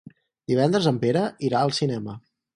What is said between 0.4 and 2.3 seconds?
Divendres en Pere irà al cinema.